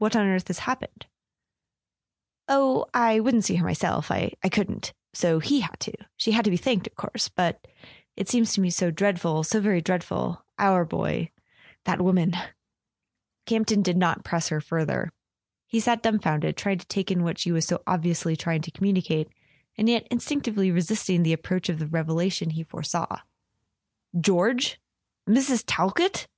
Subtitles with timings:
[0.00, 1.04] Wliat on earth has happened?"
[2.48, 4.10] "Oh, I wouldn't see her myself...
[4.10, 5.92] I couldn't...[300] A SON AT THE FRONT so he had to.
[6.16, 7.28] She had to be thanked, of course...
[7.28, 7.66] but
[8.16, 10.42] it seems to me so dreadful, so very dreadful...
[10.58, 11.30] our boy...
[11.84, 12.32] that woman..
[13.44, 15.12] Campton did not press her further.
[15.66, 18.70] He sat dumb¬ founded, trying to take in what she was so obviously trying to
[18.70, 19.28] communicate,
[19.76, 23.18] and yet instinctively resisting the approach of the revelation he foresaw.
[24.18, 24.80] "George—
[25.28, 25.64] Mrs.
[25.66, 26.28] Talkett?"